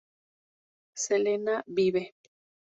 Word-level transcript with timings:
Selena 1.03 1.61
¡vive! 1.67 2.15